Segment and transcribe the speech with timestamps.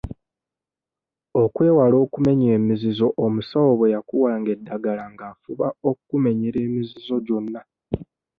[1.43, 7.61] Okwewala okumenya emizizo omusawo bwe yakuwanga eddagala ng'afuba okkumenyera emizizo gyonna.